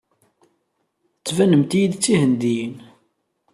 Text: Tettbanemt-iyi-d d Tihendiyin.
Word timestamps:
Tettbanemt-iyi-d 1.15 1.93
d 1.97 2.01
Tihendiyin. 2.03 2.75